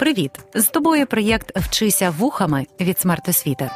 Привіт! 0.00 0.30
З 0.54 0.66
тобою 0.66 1.06
проєкт 1.06 1.56
Вчися 1.56 2.10
вухами 2.10 2.66
від 2.80 2.98
смертосвіти. 2.98 3.70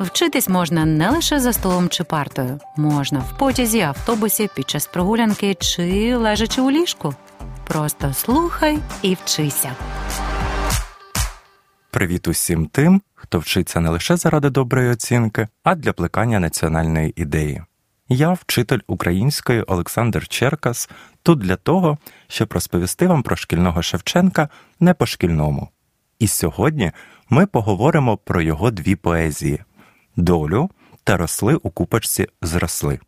Вчитись 0.00 0.48
можна 0.48 0.84
не 0.84 1.10
лише 1.10 1.40
за 1.40 1.52
столом 1.52 1.88
чи 1.88 2.04
партою, 2.04 2.60
можна 2.76 3.18
в 3.18 3.38
потязі, 3.38 3.80
автобусі, 3.80 4.48
під 4.54 4.70
час 4.70 4.86
прогулянки 4.86 5.54
чи 5.54 6.16
лежачи 6.16 6.60
у 6.60 6.70
ліжку. 6.70 7.14
Просто 7.66 8.12
слухай 8.14 8.78
і 9.02 9.14
вчися. 9.14 9.72
Привіт 11.90 12.28
усім 12.28 12.66
тим, 12.66 13.02
хто 13.14 13.38
вчиться 13.38 13.80
не 13.80 13.90
лише 13.90 14.16
заради 14.16 14.50
доброї 14.50 14.90
оцінки, 14.90 15.48
а 15.62 15.74
для 15.74 15.92
плекання 15.92 16.40
національної 16.40 17.12
ідеї. 17.16 17.62
Я, 18.08 18.32
вчитель 18.32 18.78
української 18.86 19.62
Олександр 19.62 20.28
Черкас, 20.28 20.90
тут 21.22 21.38
для 21.38 21.56
того, 21.56 21.98
щоб 22.28 22.52
розповісти 22.52 23.06
вам 23.06 23.22
про 23.22 23.36
шкільного 23.36 23.82
Шевченка 23.82 24.48
не 24.80 24.94
по 24.94 25.06
шкільному. 25.06 25.68
І 26.18 26.28
сьогодні 26.28 26.92
ми 27.28 27.46
поговоримо 27.46 28.16
про 28.16 28.42
його 28.42 28.70
дві 28.70 28.96
поезії 28.96 29.60
долю 30.16 30.70
та 31.04 31.16
росли 31.16 31.54
у 31.54 31.70
купочці 31.70 32.26
зросли. 32.42 32.98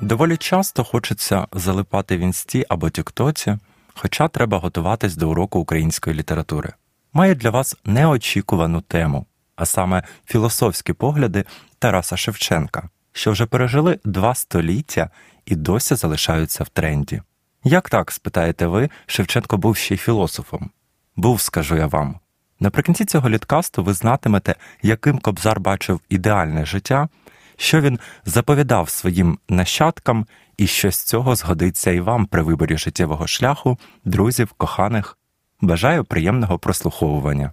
Доволі 0.00 0.36
часто 0.36 0.84
хочеться 0.84 1.46
залипати 1.52 2.16
в 2.16 2.20
інсті 2.20 2.66
або 2.68 2.90
тіктоці, 2.90 3.58
хоча 3.94 4.28
треба 4.28 4.58
готуватись 4.58 5.16
до 5.16 5.30
уроку 5.30 5.58
української 5.58 6.16
літератури. 6.16 6.72
Маю 7.12 7.34
для 7.34 7.50
вас 7.50 7.76
неочікувану 7.84 8.80
тему, 8.80 9.26
а 9.56 9.66
саме 9.66 10.02
філософські 10.26 10.92
погляди 10.92 11.44
Тараса 11.78 12.16
Шевченка, 12.16 12.88
що 13.12 13.32
вже 13.32 13.46
пережили 13.46 13.98
два 14.04 14.34
століття 14.34 15.10
і 15.46 15.56
досі 15.56 15.94
залишаються 15.94 16.64
в 16.64 16.68
тренді. 16.68 17.22
Як 17.64 17.90
так, 17.90 18.12
спитаєте 18.12 18.66
ви, 18.66 18.90
Шевченко 19.06 19.56
був 19.56 19.76
ще 19.76 19.94
й 19.94 19.98
філософом? 19.98 20.70
Був, 21.16 21.40
скажу 21.40 21.76
я 21.76 21.86
вам. 21.86 22.18
Наприкінці 22.60 23.04
цього 23.04 23.28
літкасту 23.30 23.84
ви 23.84 23.92
знатимете, 23.92 24.54
яким 24.82 25.18
Кобзар 25.18 25.60
бачив 25.60 26.00
ідеальне 26.08 26.66
життя 26.66 27.08
що 27.56 27.80
він 27.80 27.98
заповідав 28.24 28.88
своїм 28.88 29.38
нащадкам, 29.48 30.26
і 30.56 30.66
що 30.66 30.90
з 30.90 31.02
цього 31.02 31.36
згодиться 31.36 31.90
і 31.90 32.00
вам 32.00 32.26
при 32.26 32.42
виборі 32.42 32.78
життєвого 32.78 33.26
шляху, 33.26 33.78
друзів, 34.04 34.52
коханих. 34.52 35.18
Бажаю 35.60 36.04
приємного 36.04 36.58
прослуховування. 36.58 37.52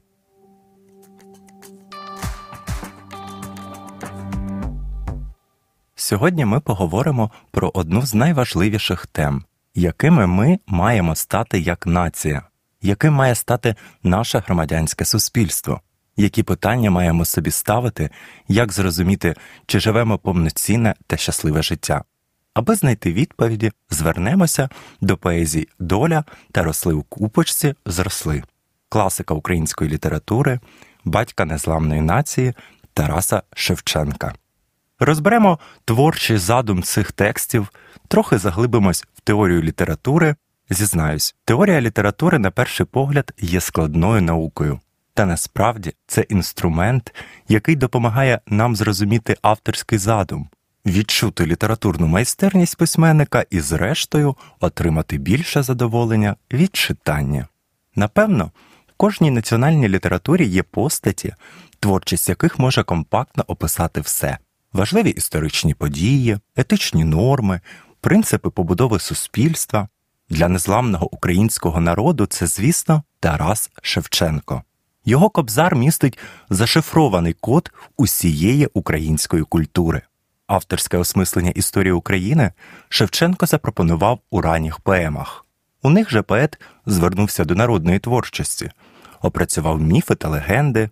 Сьогодні 5.96 6.46
ми 6.46 6.60
поговоримо 6.60 7.32
про 7.52 7.72
одну 7.74 8.02
з 8.02 8.14
найважливіших 8.14 9.08
тем, 9.08 9.44
якими 9.76 10.28
ми 10.28 10.60
маємо 10.68 11.16
стати 11.16 11.60
як 11.60 11.88
нація, 11.88 12.42
яким 12.82 13.14
має 13.14 13.36
стати 13.36 13.76
наше 14.04 14.40
громадянське 14.40 15.06
суспільство 15.06 15.82
які 16.18 16.44
питання 16.44 16.92
маємо 16.92 17.26
собі 17.26 17.52
ставити, 17.52 18.10
як 18.48 18.72
зрозуміти, 18.72 19.36
чи 19.66 19.80
живемо 19.80 20.18
повноцінне 20.18 20.96
та 21.08 21.18
щасливе 21.18 21.64
життя. 21.64 22.04
Аби 22.54 22.76
знайти 22.76 23.14
відповіді, 23.14 23.72
звернемося 23.90 24.70
до 25.02 25.18
поезії 25.18 25.68
Доля 25.80 26.24
та 26.52 26.64
росли 26.64 26.94
у 26.94 27.04
купочці 27.04 27.76
зросли, 27.86 28.44
класика 28.90 29.34
української 29.34 29.90
літератури, 29.90 30.60
батька 31.06 31.46
незламної 31.46 32.02
нації 32.02 32.54
Тараса 32.94 33.44
Шевченка. 33.56 34.34
Розберемо 35.00 35.60
творчий 35.86 36.38
задум 36.38 36.84
цих 36.84 37.12
текстів, 37.12 37.68
трохи 38.08 38.38
заглибимось 38.38 39.06
в 39.16 39.22
теорію 39.22 39.62
літератури. 39.62 40.36
Зізнаюсь, 40.70 41.36
теорія 41.46 41.82
літератури, 41.82 42.40
на 42.40 42.52
перший 42.52 42.86
погляд, 42.86 43.34
є 43.38 43.62
складною 43.62 44.22
наукою. 44.22 44.80
Та 45.14 45.26
насправді 45.26 45.94
це 46.08 46.22
інструмент, 46.22 47.16
який 47.48 47.76
допомагає 47.76 48.40
нам 48.48 48.76
зрозуміти 48.76 49.38
авторський 49.42 49.98
задум, 49.98 50.50
відчути 50.86 51.46
літературну 51.46 52.08
майстерність 52.08 52.78
письменника 52.78 53.46
і, 53.50 53.60
зрештою, 53.60 54.36
отримати 54.60 55.18
більше 55.18 55.64
задоволення 55.64 56.36
від 56.54 56.76
читання. 56.76 57.48
Напевно, 57.96 58.52
в 58.88 58.94
кожній 58.98 59.32
національній 59.32 59.90
літературі 59.90 60.46
є 60.48 60.64
постаті, 60.64 61.36
творчість 61.80 62.30
яких 62.30 62.60
може 62.60 62.84
компактно 62.84 63.44
описати 63.48 64.02
все 64.02 64.38
важливі 64.74 65.10
історичні 65.10 65.74
події, 65.74 66.38
етичні 66.56 67.04
норми, 67.04 67.62
принципи 68.02 68.50
побудови 68.50 69.00
суспільства. 69.00 69.88
Для 70.30 70.48
незламного 70.50 71.14
українського 71.14 71.82
народу 71.82 72.26
це, 72.26 72.48
звісно, 72.48 73.04
Тарас 73.20 73.72
Шевченко. 73.82 74.64
Його 75.06 75.30
кобзар 75.30 75.76
містить 75.76 76.20
зашифрований 76.50 77.34
код 77.34 77.72
усієї 77.98 78.70
української 78.74 79.44
культури. 79.44 80.02
Авторське 80.48 80.98
осмислення 80.98 81.50
історії 81.50 81.92
України 81.92 82.52
Шевченко 82.90 83.46
запропонував 83.46 84.20
у 84.30 84.42
ранніх 84.42 84.80
поемах. 84.80 85.46
У 85.82 85.90
них 85.90 86.10
же 86.10 86.22
поет 86.22 86.60
звернувся 86.86 87.46
до 87.46 87.56
народної 87.56 88.00
творчості, 88.00 88.72
опрацював 89.22 89.82
міфи 89.82 90.16
та 90.16 90.30
легенди, 90.30 90.90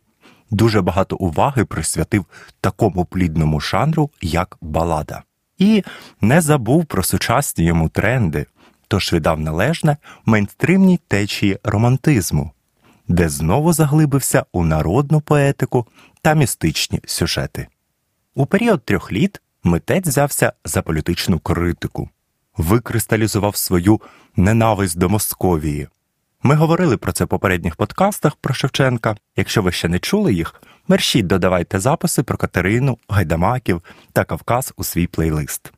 дуже 0.50 0.82
багато 0.82 1.16
уваги 1.16 1.66
присвятив 1.66 2.26
такому 2.62 3.06
плідному 3.06 3.60
жанру, 3.60 4.10
як 4.22 4.58
балада, 4.62 5.24
і 5.58 5.84
не 6.22 6.42
забув 6.42 6.86
про 6.86 7.04
сучасні 7.04 7.66
йому 7.66 7.90
тренди, 7.90 8.46
тож 8.88 9.14
віддав 9.14 9.40
належне 9.40 9.98
мейнстримній 10.26 11.00
течії 11.08 11.60
романтизму 11.64 12.52
де 13.12 13.30
знову 13.30 13.74
заглибився 13.74 14.46
у 14.52 14.64
народну 14.64 15.22
поетику 15.22 15.88
та 16.22 16.34
містичні 16.34 17.00
сюжети. 17.06 17.68
У 18.36 18.46
період 18.46 18.86
трьох 18.86 19.12
літ 19.12 19.42
митець 19.64 20.08
взявся 20.08 20.54
за 20.66 20.82
політичну 20.82 21.40
критику, 21.40 22.10
викристалізував 22.58 23.56
свою 23.56 24.02
ненависть 24.36 24.98
до 24.98 25.10
Московії. 25.10 25.88
Ми 26.44 26.56
говорили 26.56 26.98
про 26.98 27.12
це 27.12 27.26
в 27.26 27.28
попередніх 27.28 27.76
подкастах 27.76 28.36
про 28.36 28.54
Шевченка. 28.54 29.16
Якщо 29.36 29.62
ви 29.62 29.72
ще 29.72 29.88
не 29.88 30.00
чули 30.00 30.34
їх, 30.34 30.62
мерщіть 30.88 31.28
додавайте 31.28 31.80
записи 31.80 32.24
про 32.24 32.38
Катерину, 32.38 32.98
Гайдамаків 33.10 33.82
та 34.14 34.24
Кавказ 34.24 34.74
у 34.78 34.84
свій 34.84 35.08
плейлист. 35.08 35.74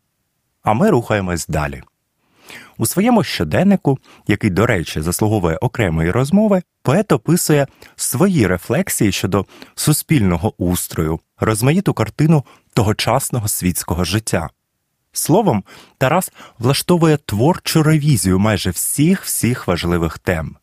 А 0.64 0.74
ми 0.74 0.90
рухаємось 0.90 1.48
далі. 1.48 1.84
У 2.78 2.86
своєму 2.86 3.24
щоденнику, 3.24 4.00
який, 4.28 4.50
до 4.50 4.66
речі, 4.66 5.02
заслуговує 5.02 5.58
окремої 5.58 6.12
розмови, 6.12 6.62
поет 6.82 7.12
описує 7.12 7.68
свої 7.96 8.48
рефлексії 8.48 9.12
щодо 9.12 9.46
суспільного 9.76 10.64
устрою, 10.64 11.20
розмаїту 11.40 11.94
картину 11.94 12.44
тогочасного 12.74 13.48
світського 13.48 14.04
життя. 14.04 14.50
Словом, 15.14 15.64
Тарас 15.98 16.32
влаштовує 16.60 17.18
творчу 17.18 17.84
ревізію 17.84 18.40
майже 18.40 18.70
всіх 18.70 19.24
всіх 19.24 19.68
важливих 19.68 20.18
тем. 20.18 20.56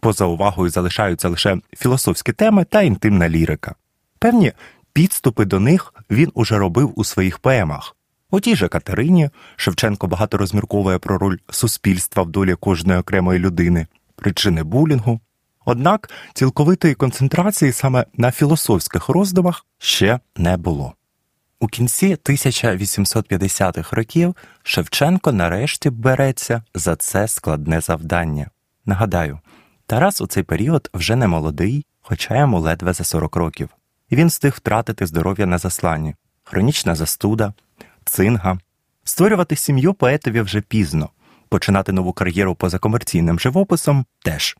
Поза 0.00 0.24
увагою 0.24 0.70
залишаються 0.70 1.28
лише 1.28 1.56
філософські 1.76 2.32
теми 2.32 2.64
та 2.64 2.82
інтимна 2.82 3.28
лірика. 3.28 3.74
Певні 4.18 4.52
підступи 4.92 5.44
до 5.44 5.60
них 5.60 5.94
він 6.10 6.30
уже 6.34 6.58
робив 6.58 6.92
у 6.96 7.04
своїх 7.04 7.38
поемах. 7.38 7.96
У 8.34 8.40
тій 8.40 8.56
же 8.56 8.68
Катерині 8.68 9.30
Шевченко 9.56 10.06
багато 10.06 10.38
розмірковує 10.38 10.98
про 10.98 11.18
роль 11.18 11.36
суспільства 11.50 12.22
в 12.22 12.30
долі 12.30 12.54
кожної 12.54 12.98
окремої 12.98 13.38
людини, 13.38 13.86
причини 14.16 14.62
булінгу, 14.62 15.20
Однак 15.64 16.10
цілковитої 16.34 16.94
концентрації 16.94 17.72
саме 17.72 18.06
на 18.14 18.30
філософських 18.30 19.08
роздумах 19.08 19.66
ще 19.78 20.20
не 20.36 20.56
було. 20.56 20.92
У 21.60 21.66
кінці 21.66 22.16
1850-х 22.24 23.96
років 23.96 24.36
Шевченко 24.62 25.32
нарешті 25.32 25.90
береться 25.90 26.62
за 26.74 26.96
це 26.96 27.28
складне 27.28 27.80
завдання. 27.80 28.50
Нагадаю, 28.86 29.38
Тарас 29.86 30.20
у 30.20 30.26
цей 30.26 30.42
період 30.42 30.90
вже 30.94 31.16
не 31.16 31.28
молодий, 31.28 31.86
хоча 32.00 32.38
йому 32.38 32.60
ледве 32.60 32.92
за 32.92 33.04
40 33.04 33.36
років, 33.36 33.68
і 34.10 34.16
він 34.16 34.28
встиг 34.28 34.52
втратити 34.56 35.06
здоров'я 35.06 35.46
на 35.46 35.58
засланні, 35.58 36.14
хронічна 36.44 36.94
застуда, 36.94 37.52
цинга. 38.12 38.58
Створювати 39.04 39.56
сім'ю 39.56 39.94
поетові 39.94 40.40
вже 40.40 40.60
пізно, 40.60 41.10
починати 41.48 41.92
нову 41.92 42.12
кар'єру 42.12 42.54
поза 42.54 42.78
комерційним 42.78 43.40
живописом 43.40 44.06
теж. 44.24 44.56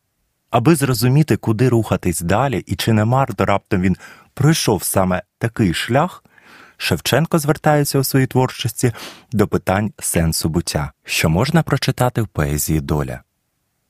Аби 0.51 0.77
зрозуміти, 0.77 1.37
куди 1.37 1.69
рухатись 1.69 2.21
далі 2.21 2.59
і 2.67 2.77
чи 2.77 2.93
не 2.93 3.05
марто 3.05 3.45
раптом 3.45 3.81
він 3.81 3.97
пройшов 4.35 4.83
саме 4.83 5.23
такий 5.39 5.75
шлях, 5.75 6.25
Шевченко 6.77 7.39
звертається 7.39 7.99
у 7.99 8.05
своїй 8.05 8.27
творчості 8.27 8.93
до 9.33 9.49
питань 9.49 9.93
сенсу 9.99 10.49
буття, 10.49 10.93
що 11.05 11.31
можна 11.31 11.63
прочитати 11.63 12.23
в 12.23 12.29
поезії 12.29 12.81
доля. 12.81 13.21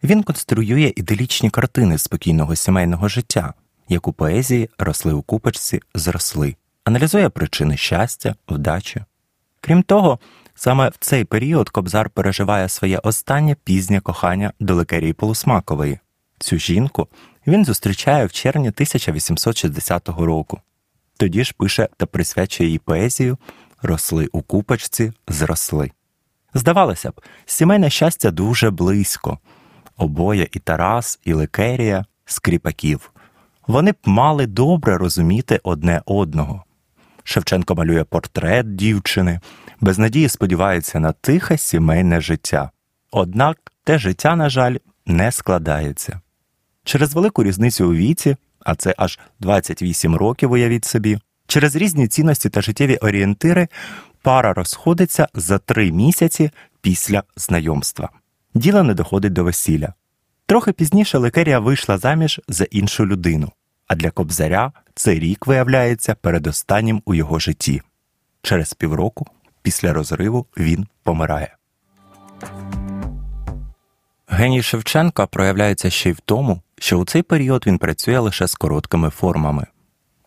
Він 0.02 0.22
конструює 0.22 0.92
іделічні 0.96 1.50
картини 1.50 1.98
спокійного 1.98 2.56
сімейного 2.56 3.08
життя, 3.08 3.54
як 3.88 4.08
у 4.08 4.12
поезії 4.12 4.70
росли 4.78 5.12
у 5.12 5.22
купочці 5.22 5.80
зросли, 5.94 6.56
аналізує 6.84 7.28
причини 7.28 7.76
щастя, 7.76 8.34
вдачі. 8.48 9.04
Крім 9.64 9.82
того, 9.82 10.18
саме 10.54 10.88
в 10.88 10.96
цей 11.00 11.24
період 11.24 11.68
Кобзар 11.68 12.10
переживає 12.10 12.68
своє 12.68 12.98
останнє 12.98 13.56
пізнє 13.64 14.00
кохання 14.00 14.52
до 14.60 14.74
Ликерії 14.74 15.12
Полусмакової. 15.12 15.98
Цю 16.38 16.58
жінку 16.58 17.08
він 17.46 17.64
зустрічає 17.64 18.26
в 18.26 18.32
червні 18.32 18.68
1860 18.68 20.08
року. 20.08 20.60
Тоді 21.16 21.44
ж 21.44 21.54
пише 21.58 21.88
та 21.96 22.06
присвячує 22.06 22.70
їй 22.70 22.78
поезію 22.78 23.38
Росли 23.82 24.28
у 24.32 24.42
купочці, 24.42 25.12
зросли. 25.28 25.90
Здавалося 26.54 27.10
б, 27.10 27.20
сімейне 27.46 27.90
щастя 27.90 28.30
дуже 28.30 28.70
близько 28.70 29.38
обоє 29.96 30.48
і 30.52 30.58
Тарас, 30.58 31.20
і 31.24 31.32
Ликерія 31.32 32.04
скріпаків. 32.24 33.12
Вони 33.66 33.92
б 33.92 33.96
мали 34.04 34.46
добре 34.46 34.98
розуміти 34.98 35.60
одне 35.62 36.02
одного. 36.06 36.64
Шевченко 37.24 37.74
малює 37.74 38.04
портрет 38.04 38.74
дівчини, 38.74 39.40
без 39.80 39.98
надії 39.98 40.28
сподівається 40.28 41.00
на 41.00 41.12
тихе 41.12 41.58
сімейне 41.58 42.20
життя. 42.20 42.70
Однак 43.10 43.72
те 43.84 43.98
життя, 43.98 44.36
на 44.36 44.48
жаль, 44.50 44.76
не 45.06 45.32
складається. 45.32 46.20
Через 46.84 47.14
велику 47.14 47.44
різницю 47.44 47.88
у 47.90 47.94
віці, 47.94 48.36
а 48.60 48.74
це 48.74 48.94
аж 48.98 49.18
28 49.40 50.16
років, 50.16 50.52
уявіть 50.52 50.84
собі, 50.84 51.18
через 51.46 51.76
різні 51.76 52.08
цінності 52.08 52.48
та 52.48 52.62
життєві 52.62 52.96
орієнтири 52.96 53.68
пара 54.22 54.52
розходиться 54.54 55.28
за 55.34 55.58
три 55.58 55.92
місяці 55.92 56.50
після 56.80 57.22
знайомства. 57.36 58.08
Діло 58.54 58.82
не 58.82 58.94
доходить 58.94 59.32
до 59.32 59.44
весілля. 59.44 59.94
Трохи 60.46 60.72
пізніше 60.72 61.18
Ликерія 61.18 61.58
вийшла 61.58 61.98
заміж 61.98 62.40
за 62.48 62.64
іншу 62.64 63.06
людину, 63.06 63.52
а 63.92 63.94
для 63.94 64.10
Кобзаря 64.10 64.72
цей 64.94 65.18
рік 65.18 65.46
виявляється 65.46 66.14
передостаннім 66.14 67.02
у 67.04 67.14
його 67.14 67.38
житті. 67.38 67.82
Через 68.42 68.74
півроку, 68.74 69.26
після 69.62 69.92
розриву, 69.92 70.46
він 70.56 70.86
помирає. 71.02 71.56
Геній 74.28 74.62
Шевченка 74.62 75.26
проявляється 75.26 75.90
ще 75.90 76.10
й 76.10 76.12
в 76.12 76.20
тому, 76.20 76.60
що 76.78 76.98
у 76.98 77.04
цей 77.04 77.22
період 77.22 77.66
він 77.66 77.78
працює 77.78 78.18
лише 78.18 78.46
з 78.46 78.54
короткими 78.54 79.10
формами. 79.10 79.66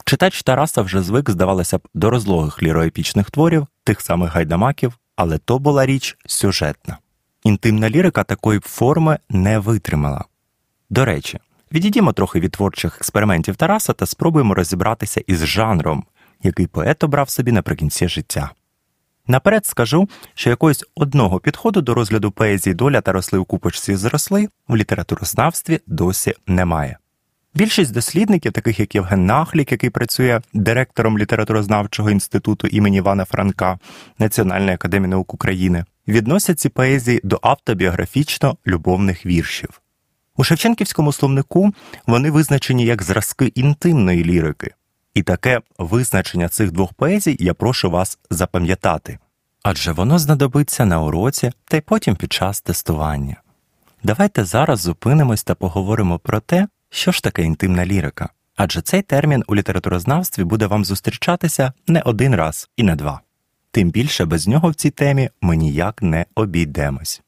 Читач 0.05 0.43
Тараса 0.43 0.81
вже 0.81 1.01
звик, 1.01 1.29
здавалося 1.29 1.77
б, 1.77 1.87
до 1.93 2.09
розлогих 2.09 2.63
ліроепічних 2.63 3.31
творів, 3.31 3.67
тих 3.83 4.01
самих 4.01 4.33
гайдамаків, 4.33 4.93
але 5.15 5.37
то 5.37 5.59
була 5.59 5.85
річ 5.85 6.17
сюжетна. 6.25 6.97
Інтимна 7.43 7.89
лірика 7.89 8.23
такої 8.23 8.59
форми 8.59 9.19
не 9.29 9.59
витримала. 9.59 10.25
До 10.89 11.05
речі, 11.05 11.39
відійдімо 11.75 12.13
трохи 12.13 12.39
від 12.39 12.51
творчих 12.51 12.97
експериментів 12.97 13.55
Тараса 13.55 13.93
та 13.93 14.05
спробуємо 14.05 14.53
розібратися 14.53 15.21
із 15.27 15.45
жанром, 15.45 16.03
який 16.43 16.67
поет 16.67 17.03
обрав 17.03 17.29
собі 17.29 17.51
наприкінці 17.51 18.07
життя. 18.07 18.51
Наперед 19.27 19.65
скажу, 19.65 20.09
що 20.33 20.49
якогось 20.49 20.85
одного 20.95 21.39
підходу 21.39 21.81
до 21.81 21.93
розгляду 21.93 22.31
поезії 22.31 22.73
доля 22.73 23.01
та 23.01 23.11
росли 23.11 23.39
у 23.39 23.45
купочці 23.45 23.95
зросли 23.95 24.47
в 24.67 24.75
літературознавстві 24.75 25.79
досі 25.87 26.33
немає. 26.47 26.97
Більшість 27.55 27.93
дослідників, 27.93 28.51
таких 28.51 28.79
як 28.79 28.95
Євген 28.95 29.25
Нахлік, 29.25 29.71
який 29.71 29.89
працює 29.89 30.41
директором 30.53 31.17
літературознавчого 31.17 32.09
інституту 32.09 32.67
імені 32.67 32.97
Івана 32.97 33.25
Франка 33.25 33.79
Національної 34.19 34.73
академії 34.73 35.09
наук 35.09 35.33
України, 35.33 35.85
відносять 36.07 36.59
ці 36.59 36.69
поезії 36.69 37.21
до 37.23 37.39
автобіографічно 37.41 38.57
любовних 38.67 39.25
віршів. 39.25 39.81
У 40.37 40.43
Шевченківському 40.43 41.13
словнику 41.13 41.73
вони 42.07 42.31
визначені 42.31 42.85
як 42.85 43.03
зразки 43.03 43.45
інтимної 43.45 44.23
лірики, 44.23 44.71
і 45.13 45.23
таке 45.23 45.61
визначення 45.77 46.49
цих 46.49 46.71
двох 46.71 46.93
поезій 46.93 47.37
я 47.39 47.53
прошу 47.53 47.89
вас 47.89 48.19
запам'ятати 48.29 49.17
адже 49.65 49.91
воно 49.91 50.19
знадобиться 50.19 50.85
на 50.85 51.01
уроці 51.01 51.51
та 51.65 51.77
й 51.77 51.81
потім 51.81 52.15
під 52.15 52.33
час 52.33 52.61
тестування. 52.61 53.35
Давайте 54.03 54.45
зараз 54.45 54.79
зупинимось 54.79 55.43
та 55.43 55.55
поговоримо 55.55 56.19
про 56.19 56.39
те, 56.39 56.67
що 56.89 57.11
ж 57.11 57.23
таке 57.23 57.43
інтимна 57.43 57.85
лірика, 57.85 58.29
адже 58.55 58.81
цей 58.81 59.01
термін 59.01 59.43
у 59.47 59.55
літературознавстві 59.55 60.43
буде 60.43 60.67
вам 60.67 60.85
зустрічатися 60.85 61.73
не 61.87 62.01
один 62.01 62.35
раз 62.35 62.69
і 62.77 62.83
не 62.83 62.95
два. 62.95 63.21
Тим 63.71 63.89
більше 63.89 64.25
без 64.25 64.47
нього 64.47 64.69
в 64.69 64.75
цій 64.75 64.89
темі 64.89 65.29
ми 65.41 65.55
ніяк 65.55 66.01
не 66.01 66.25
обійдемось. 66.35 67.21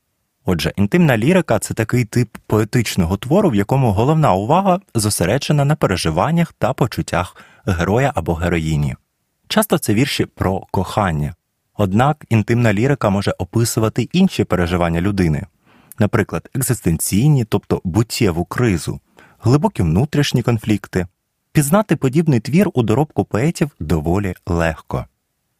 Отже, 0.50 0.74
інтимна 0.76 1.18
лірика 1.18 1.60
це 1.60 1.74
такий 1.74 2.06
тип 2.06 2.38
поетичного 2.48 3.18
твору, 3.18 3.50
в 3.50 3.56
якому 3.56 3.92
головна 3.92 4.34
увага 4.34 4.80
зосереджена 4.96 5.66
на 5.66 5.76
переживаннях 5.76 6.54
та 6.54 6.74
почуттях 6.74 7.36
героя 7.66 8.12
або 8.16 8.34
героїні. 8.34 8.96
Часто 9.48 9.78
це 9.78 9.94
вірші 9.94 10.26
про 10.26 10.60
кохання, 10.72 11.36
однак 11.78 12.26
інтимна 12.30 12.74
лірика 12.74 13.10
може 13.10 13.32
описувати 13.38 14.10
інші 14.12 14.44
переживання 14.44 15.02
людини, 15.02 15.46
наприклад, 16.00 16.50
екзистенційні, 16.56 17.46
тобто 17.46 17.82
буттєву 17.84 18.46
кризу, 18.46 19.00
глибокі 19.40 19.84
внутрішні 19.84 20.42
конфлікти. 20.42 21.08
Пізнати 21.52 21.96
подібний 21.96 22.40
твір 22.40 22.70
у 22.74 22.84
доробку 22.84 23.26
поетів 23.26 23.72
доволі 23.80 24.36
легко. 24.46 25.06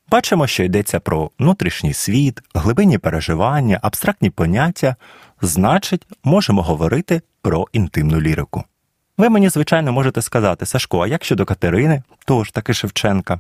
Бачимо, 0.10 0.48
що 0.48 0.64
йдеться 0.64 1.00
про 1.00 1.32
внутрішній 1.40 1.94
світ, 1.94 2.42
глибинні 2.56 2.98
переживання, 2.98 3.80
абстрактні 3.82 4.30
поняття, 4.30 4.96
значить, 5.42 6.08
можемо 6.24 6.62
говорити 6.62 7.22
про 7.42 7.66
інтимну 7.72 8.22
лірику. 8.22 8.64
Ви 9.18 9.30
мені, 9.30 9.50
звичайно, 9.50 9.92
можете 9.92 10.22
сказати, 10.22 10.66
Сашко, 10.66 11.00
а 11.00 11.08
як 11.08 11.24
щодо 11.24 11.46
Катерини, 11.46 12.04
того 12.26 12.44
ж 12.44 12.54
таки 12.54 12.74
Шевченка? 12.74 13.40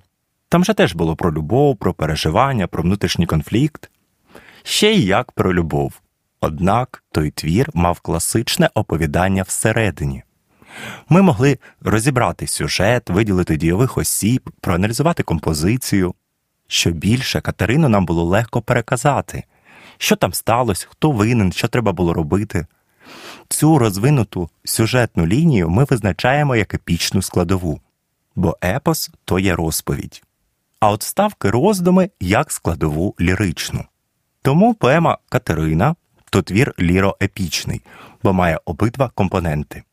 Там 0.50 0.65
же 0.65 0.74
теж 0.74 0.93
було 0.93 1.15
про 1.15 1.33
любов, 1.33 1.77
про 1.77 1.93
переживання, 1.93 2.67
про 2.67 2.83
внутрішній 2.83 3.25
конфлікт. 3.25 3.89
Ще 4.63 4.93
й 4.93 5.05
як 5.05 5.31
про 5.31 5.53
любов. 5.53 6.01
Однак 6.41 7.03
той 7.12 7.31
твір 7.31 7.69
мав 7.74 8.00
класичне 8.00 8.69
оповідання 8.74 9.43
всередині. 9.43 10.24
Ми 11.09 11.21
могли 11.21 11.57
розібрати 11.81 12.47
сюжет, 12.47 13.09
виділити 13.09 13.57
дійових 13.57 13.97
осіб, 13.97 14.50
проаналізувати 14.62 15.24
композицію. 15.24 16.13
Що 16.67 16.91
більше 16.91 17.41
Катерину 17.41 17.89
нам 17.89 18.05
було 18.05 18.24
легко 18.24 18.62
переказати, 18.62 19.43
що 19.97 20.15
там 20.15 20.33
сталося, 20.33 20.88
хто 20.89 21.12
винен, 21.12 21.51
що 21.51 21.67
треба 21.67 21.91
було 21.91 22.13
робити. 22.13 22.65
Цю 23.50 23.77
розвинуту 23.77 24.50
сюжетну 24.63 25.27
лінію 25.27 25.69
ми 25.69 25.83
визначаємо 25.83 26.55
як 26.55 26.74
епічну 26.74 27.21
складову, 27.21 27.81
бо 28.36 28.57
епос 28.63 29.12
то 29.25 29.39
є 29.39 29.55
розповідь, 29.55 30.24
а 30.79 30.91
от 30.91 31.03
ставки 31.03 31.50
роздуми 31.50 32.09
як 32.19 32.51
складову 32.51 33.15
ліричну. 33.19 33.86
Тому 34.41 34.74
поема 34.74 35.17
Катерина 35.29 35.95
то 36.29 36.41
твір 36.41 36.74
ліроепічний, 36.79 37.81
бо 38.24 38.33
має 38.33 38.59
обидва 38.65 39.12
компоненти. 39.15 39.83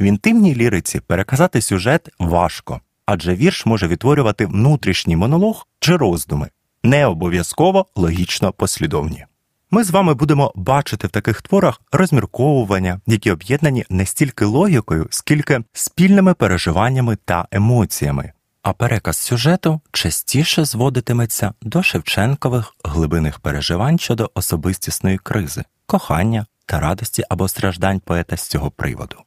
В 0.00 0.02
інтимній 0.02 0.54
ліриці 0.54 1.00
переказати 1.00 1.62
сюжет 1.62 2.08
важко, 2.18 2.80
адже 3.06 3.34
вірш 3.34 3.66
може 3.66 3.88
відтворювати 3.88 4.46
внутрішній 4.46 5.16
монолог 5.16 5.66
чи 5.80 5.96
роздуми, 5.96 6.48
не 6.82 7.06
обов'язково 7.06 7.86
логічно 7.96 8.52
послідовні. 8.52 9.24
Ми 9.70 9.84
з 9.84 9.90
вами 9.90 10.14
будемо 10.14 10.52
бачити 10.54 11.06
в 11.06 11.10
таких 11.10 11.42
творах 11.42 11.80
розмірковування, 11.92 13.00
які 13.06 13.30
об'єднані 13.30 13.84
не 13.90 14.06
стільки 14.06 14.44
логікою, 14.44 15.06
скільки 15.10 15.60
спільними 15.72 16.34
переживаннями 16.34 17.16
та 17.24 17.48
емоціями, 17.50 18.32
а 18.62 18.72
переказ 18.72 19.16
сюжету 19.16 19.80
частіше 19.92 20.64
зводитиметься 20.64 21.52
до 21.62 21.82
Шевченкових 21.82 22.74
глибинних 22.84 23.38
переживань 23.38 23.98
щодо 23.98 24.30
особистісної 24.34 25.18
кризи, 25.18 25.64
кохання 25.86 26.46
та 26.66 26.80
радості 26.80 27.24
або 27.28 27.48
страждань 27.48 28.00
поета 28.00 28.36
з 28.36 28.48
цього 28.48 28.70
приводу. 28.70 29.25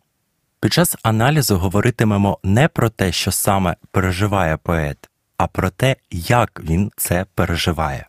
Під 0.61 0.73
час 0.73 0.95
аналізу 1.03 1.57
говоритимемо 1.57 2.39
не 2.43 2.67
про 2.67 2.89
те, 2.89 3.11
що 3.11 3.31
саме 3.31 3.75
переживає 3.91 4.57
поет, 4.57 5.09
а 5.37 5.47
про 5.47 5.69
те, 5.69 5.95
як 6.11 6.61
він 6.63 6.91
це 6.97 7.25
переживає. 7.35 8.07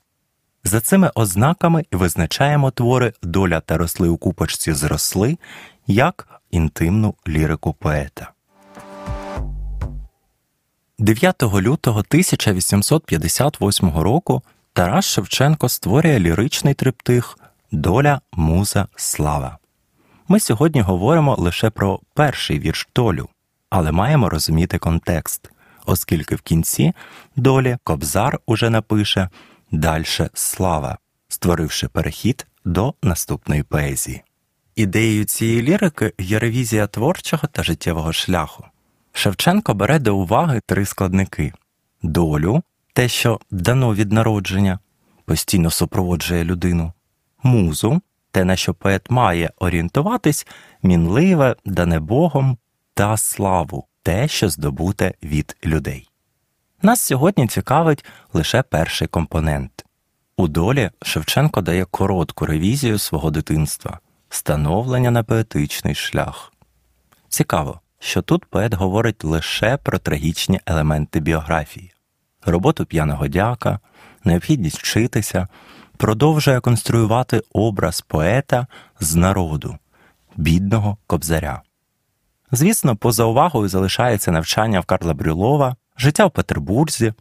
За 0.64 0.80
цими 0.80 1.11
ознаками 1.14 1.85
визначаємо 1.92 2.71
твори 2.71 3.12
доля 3.23 3.61
та 3.61 3.78
росли 3.78 4.09
у 4.09 4.16
купочці 4.16 4.73
зросли 4.73 5.38
як 5.87 6.28
інтимну 6.50 7.14
лірику 7.28 7.73
поета. 7.73 8.33
9 10.99 11.42
лютого 11.42 11.99
1858 11.99 13.90
року 13.90 14.42
Тарас 14.73 15.04
Шевченко 15.04 15.69
створює 15.69 16.19
ліричний 16.19 16.75
триптих 16.75 17.38
Доля 17.73 18.21
муза 18.33 18.87
слава. 18.97 19.60
Ми 20.33 20.41
сьогодні 20.41 20.81
говоримо 20.81 21.35
лише 21.35 21.71
про 21.71 22.01
перший 22.15 22.59
вірш 22.59 22.89
долю, 22.95 23.29
але 23.71 23.93
маємо 23.93 24.29
розуміти 24.29 24.79
контекст, 24.79 25.51
оскільки 25.87 26.35
в 26.35 26.41
кінці 26.41 26.93
долі 27.37 27.77
Кобзар 27.85 28.41
уже 28.47 28.71
напише 28.71 29.29
Дальше 29.71 30.31
слава, 30.35 30.99
створивши 31.29 31.89
перехід 31.89 32.47
до 32.65 32.95
наступної 33.03 33.63
поезії. 33.63 34.23
Ідеєю 34.77 35.25
цієї 35.25 35.63
лірики 35.63 36.13
є 36.19 36.39
ревізія 36.39 36.87
творчого 36.87 37.49
та 37.53 37.63
життєвого 37.63 38.13
шляху. 38.13 38.65
Шевченко 39.13 39.75
бере 39.75 39.99
до 39.99 40.17
уваги 40.17 40.61
три 40.67 40.87
складники: 40.87 41.53
долю, 42.03 42.63
те, 42.93 43.09
що 43.09 43.41
дано 43.51 43.95
від 43.95 44.13
народження, 44.13 44.79
постійно 45.25 45.71
супроводжує 45.71 46.45
людину, 46.45 46.93
музу, 47.43 48.01
те, 48.31 48.45
на 48.45 48.57
що 48.57 48.75
поет 48.75 49.11
має 49.11 49.51
орієнтуватись, 49.59 50.47
мінливе, 50.83 51.57
дане 51.65 52.01
Богом, 52.01 52.59
та 52.95 53.17
славу, 53.17 53.87
те, 54.03 54.29
що 54.29 54.49
здобуте 54.49 55.15
від 55.23 55.57
людей. 55.65 56.09
Нас 56.83 57.01
сьогодні 57.01 57.47
цікавить 57.47 58.05
лише 58.33 58.63
перший 58.63 59.09
компонент. 59.09 59.85
У 60.37 60.49
долі 60.49 60.91
Шевченко 61.03 61.61
дає 61.61 61.85
коротку 61.85 62.47
ревізію 62.47 62.99
свого 62.99 63.31
дитинства, 63.31 63.99
становлення 64.29 65.11
на 65.11 65.23
поетичний 65.23 65.95
шлях. 65.95 66.53
Цікаво, 67.29 67.81
що 67.99 68.23
тут 68.23 68.45
поет 68.45 68.75
говорить 68.75 69.25
лише 69.25 69.77
про 69.77 69.99
трагічні 69.99 70.61
елементи 70.67 71.21
біографії, 71.21 71.93
роботу 72.47 72.85
п'яного 72.85 73.29
дяка, 73.29 73.79
необхідність 74.25 74.79
вчитися, 74.79 75.49
продовжує 76.00 76.61
конструювати 76.61 77.42
образ 77.52 78.00
поета 78.00 78.66
з 79.00 79.14
народу, 79.14 79.78
бідного 80.37 80.97
кобзаря. 81.07 81.62
Звісно, 82.52 82.97
поза 82.97 83.25
увагою 83.25 83.69
залишається 83.69 84.30
навчання 84.30 84.80
в 84.80 84.85
Карла 84.85 85.14
Брюлова, 85.14 85.76
життя 85.97 86.26
в 86.26 86.30
Петербурзі, 86.30 87.12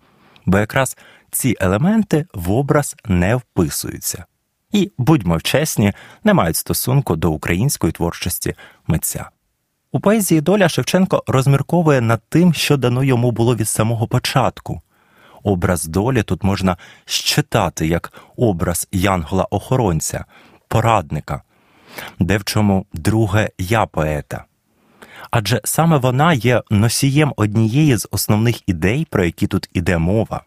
бо 0.46 0.60
якраз 0.60 0.98
ці 1.32 1.56
елементи 1.60 2.26
в 2.34 2.52
образ 2.52 2.96
не 3.06 3.36
вписуються 3.36 4.26
і, 4.72 4.92
будьмо 4.98 5.42
чесні, 5.42 5.94
не 6.24 6.34
мають 6.34 6.56
стосунку 6.56 7.16
до 7.16 7.32
української 7.32 7.94
творчості 7.94 8.56
митця. 8.88 9.30
У 9.92 10.00
поезії 10.00 10.42
доля 10.42 10.70
Шевченко 10.70 11.24
розмірковує 11.28 12.02
над 12.02 12.22
тим, 12.30 12.54
що 12.54 12.78
дано 12.78 13.04
йому 13.04 13.32
було 13.32 13.56
від 13.56 13.68
самого 13.68 14.08
початку. 14.08 14.82
Образ 15.44 15.86
долі 15.86 16.24
тут 16.24 16.44
можна 16.44 16.78
щитати 17.06 17.88
як 17.88 18.14
образ 18.38 18.88
янгола-охоронця, 18.92 20.26
порадника, 20.68 21.42
де 22.20 22.38
в 22.38 22.44
чому 22.44 22.86
друге 22.94 23.50
я 23.58 23.86
поета. 23.86 24.46
Адже 25.32 25.62
саме 25.64 25.98
вона 25.98 26.34
є 26.34 26.64
носієм 26.70 27.34
однієї 27.38 27.98
з 27.98 28.08
основних 28.12 28.70
ідей, 28.70 29.08
про 29.10 29.26
які 29.26 29.48
тут 29.48 29.70
іде 29.74 29.98
мова 29.98 30.44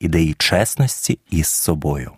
ідеї 0.00 0.34
чесності 0.38 1.18
із 1.30 1.46
собою. 1.46 2.12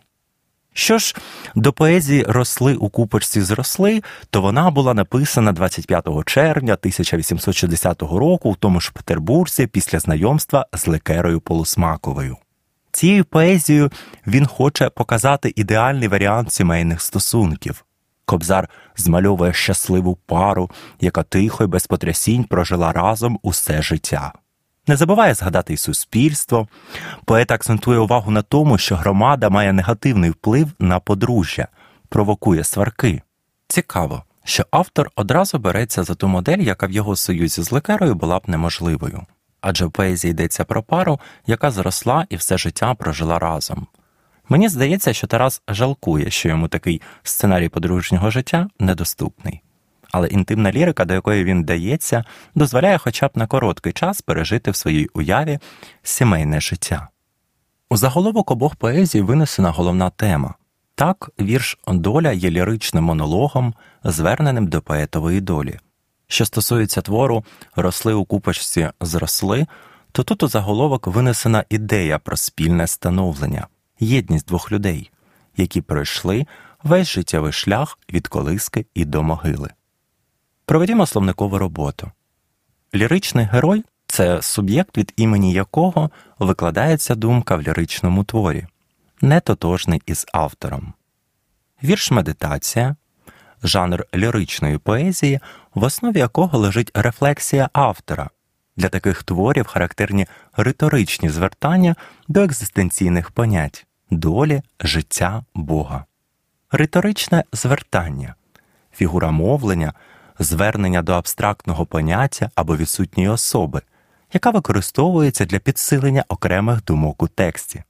Що 0.76 0.98
ж 0.98 1.16
до 1.54 1.72
поезії 1.72 2.24
росли 2.28 2.74
у 2.74 2.88
купочці 2.88 3.40
зросли, 3.40 4.02
то 4.30 4.40
вона 4.40 4.70
була 4.70 4.94
написана 4.94 5.52
25 5.52 6.08
червня 6.26 6.72
1860 6.74 8.02
року 8.02 8.50
в 8.50 8.56
тому 8.56 8.80
ж 8.80 8.92
Петербурзі 8.92 9.66
після 9.66 9.98
знайомства 9.98 10.66
з 10.72 10.86
Лекерою 10.86 11.40
Полусмаковою. 11.40 12.36
Цією 12.92 13.24
поезією 13.24 13.90
він 14.26 14.46
хоче 14.46 14.90
показати 14.90 15.52
ідеальний 15.56 16.08
варіант 16.08 16.52
сімейних 16.52 17.02
стосунків. 17.02 17.84
Кобзар 18.24 18.68
змальовує 18.96 19.52
щасливу 19.52 20.18
пару, 20.26 20.70
яка 21.00 21.22
тихо 21.22 21.64
й 21.64 21.66
без 21.66 21.86
потрясінь 21.86 22.44
прожила 22.44 22.92
разом 22.92 23.38
усе 23.42 23.82
життя. 23.82 24.32
Не 24.86 24.96
забуває 24.96 25.34
згадати 25.34 25.74
й 25.74 25.76
суспільство. 25.76 26.68
Поет 27.24 27.50
акцентує 27.50 27.98
увагу 27.98 28.30
на 28.30 28.42
тому, 28.42 28.78
що 28.78 28.96
громада 28.96 29.48
має 29.48 29.72
негативний 29.72 30.30
вплив 30.30 30.72
на 30.78 31.00
подружжя, 31.00 31.68
провокує 32.08 32.64
сварки. 32.64 33.22
Цікаво, 33.68 34.22
що 34.44 34.66
автор 34.70 35.10
одразу 35.16 35.58
береться 35.58 36.02
за 36.02 36.14
ту 36.14 36.28
модель, 36.28 36.58
яка 36.58 36.86
в 36.86 36.90
його 36.90 37.16
союзі 37.16 37.62
з 37.62 37.72
лекерою 37.72 38.14
була 38.14 38.38
б 38.38 38.42
неможливою. 38.46 39.22
Адже 39.60 39.86
в 39.86 39.92
поезії 39.92 40.30
йдеться 40.30 40.64
про 40.64 40.82
пару, 40.82 41.20
яка 41.46 41.70
зросла 41.70 42.26
і 42.30 42.36
все 42.36 42.58
життя 42.58 42.94
прожила 42.94 43.38
разом. 43.38 43.86
Мені 44.48 44.68
здається, 44.68 45.12
що 45.12 45.26
Тарас 45.26 45.62
жалкує, 45.68 46.30
що 46.30 46.48
йому 46.48 46.68
такий 46.68 47.02
сценарій 47.22 47.68
подружнього 47.68 48.30
життя 48.30 48.68
недоступний 48.78 49.62
але 50.16 50.28
інтимна 50.28 50.72
лірика, 50.72 51.04
до 51.04 51.14
якої 51.14 51.44
він 51.44 51.64
дається, 51.64 52.24
дозволяє 52.54 52.98
хоча 52.98 53.28
б 53.28 53.30
на 53.34 53.46
короткий 53.46 53.92
час 53.92 54.22
пережити 54.22 54.70
в 54.70 54.76
своїй 54.76 55.08
уяві 55.14 55.58
сімейне 56.02 56.60
життя. 56.60 57.08
У 57.90 57.96
заголовок 57.96 58.50
обох 58.50 58.76
поезій 58.76 59.20
винесена 59.20 59.70
головна 59.70 60.10
тема. 60.10 60.54
Так, 60.94 61.30
вірш 61.40 61.78
Доля 61.86 62.32
є 62.32 62.50
ліричним 62.50 63.04
монологом, 63.04 63.74
зверненим 64.04 64.66
до 64.66 64.82
поетової 64.82 65.40
долі. 65.40 65.78
Що 66.26 66.44
стосується 66.44 67.02
твору 67.02 67.44
росли 67.76 68.14
у 68.14 68.24
купочці 68.24 68.90
зросли, 69.00 69.66
то 70.12 70.22
тут 70.22 70.42
у 70.42 70.48
заголовок 70.48 71.06
винесена 71.06 71.64
ідея 71.68 72.18
про 72.18 72.36
спільне 72.36 72.86
становлення, 72.86 73.66
єдність 74.00 74.48
двох 74.48 74.72
людей, 74.72 75.10
які 75.56 75.80
пройшли 75.80 76.46
весь 76.82 77.08
життєвий 77.08 77.52
шлях 77.52 77.98
від 78.12 78.28
колиски 78.28 78.86
і 78.94 79.04
до 79.04 79.22
могили. 79.22 79.70
Проведімо 80.66 81.06
словникову 81.06 81.58
роботу. 81.58 82.10
Ліричний 82.94 83.44
герой 83.44 83.84
це 84.06 84.42
суб'єкт, 84.42 84.98
від 84.98 85.12
імені 85.16 85.52
якого 85.52 86.10
викладається 86.38 87.14
думка 87.14 87.56
в 87.56 87.62
ліричному 87.62 88.24
творі, 88.24 88.66
не 89.20 89.40
тотожний 89.40 90.02
із 90.06 90.26
автором. 90.32 90.92
Вірш 91.82 92.10
медитація, 92.10 92.96
жанр 93.62 94.06
ліричної 94.14 94.78
поезії, 94.78 95.40
в 95.74 95.82
основі 95.82 96.18
якого 96.18 96.58
лежить 96.58 96.90
рефлексія 96.94 97.68
автора. 97.72 98.30
Для 98.76 98.88
таких 98.88 99.22
творів 99.22 99.66
характерні 99.66 100.26
риторичні 100.56 101.28
звертання 101.28 101.94
до 102.28 102.40
екзистенційних 102.40 103.30
понять 103.30 103.86
долі, 104.10 104.62
життя 104.80 105.44
Бога. 105.54 106.04
Риторичне 106.70 107.44
звертання, 107.52 108.34
фігура 108.92 109.30
мовлення 109.30 109.92
звернення 110.38 111.02
до 111.02 111.12
абстрактного 111.12 111.86
поняття 111.86 112.50
або 112.54 112.76
відсутньої 112.76 113.28
особи, 113.28 113.82
яка 114.32 114.50
використовується 114.50 115.44
для 115.44 115.58
підсилення 115.58 116.24
окремих 116.28 116.84
думок 116.84 117.22
у 117.22 117.28
тексті. 117.28 117.82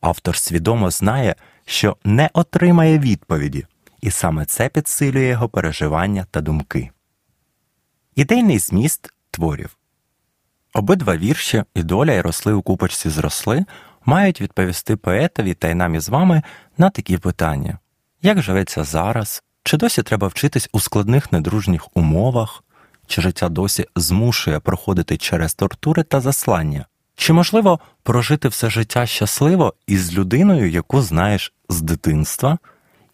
Автор 0.00 0.36
свідомо 0.36 0.90
знає, 0.90 1.34
що 1.64 1.96
не 2.04 2.30
отримає 2.32 2.98
відповіді, 2.98 3.66
і 4.00 4.10
саме 4.10 4.44
це 4.44 4.68
підсилює 4.68 5.26
його 5.26 5.48
переживання 5.48 6.26
та 6.30 6.40
думки. 6.40 6.90
Ідейний 8.14 8.58
зміст 8.58 9.12
творів 9.30 9.76
обидва 10.74 11.16
вірші 11.16 11.64
і 11.74 11.82
доля 11.82 12.12
і 12.12 12.20
росли 12.20 12.52
у 12.52 12.62
купочці 12.62 13.10
зросли 13.10 13.64
мають 14.04 14.40
відповісти 14.40 14.96
поетові 14.96 15.54
та 15.54 15.68
й 15.68 15.74
нам 15.74 15.94
із 15.94 16.08
вами 16.08 16.42
на 16.78 16.90
такі 16.90 17.18
питання 17.18 17.78
як 18.22 18.42
живеться 18.42 18.84
зараз, 18.84 19.42
чи 19.66 19.76
досі 19.76 20.02
треба 20.02 20.28
вчитись 20.28 20.68
у 20.72 20.80
складних 20.80 21.32
недружніх 21.32 21.96
умовах, 21.96 22.64
чи 23.06 23.22
життя 23.22 23.48
досі 23.48 23.86
змушує 23.96 24.60
проходити 24.60 25.16
через 25.16 25.54
тортури 25.54 26.02
та 26.02 26.20
заслання? 26.20 26.86
Чи 27.16 27.32
можливо 27.32 27.80
прожити 28.02 28.48
все 28.48 28.70
життя 28.70 29.06
щасливо 29.06 29.74
із 29.86 30.14
людиною, 30.14 30.70
яку 30.70 31.02
знаєш 31.02 31.52
з 31.68 31.80
дитинства, 31.80 32.58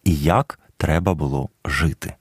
і 0.04 0.16
як 0.16 0.58
треба 0.76 1.14
було 1.14 1.48
жити? 1.64 2.14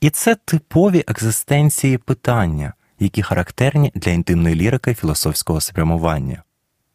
І 0.00 0.10
це 0.10 0.34
типові 0.34 1.04
екзистенції 1.08 1.98
питання, 1.98 2.72
які 2.98 3.22
характерні 3.22 3.92
для 3.94 4.10
інтимної 4.10 4.54
лірики 4.54 4.94
філософського 4.94 5.60
спрямування. 5.60 6.42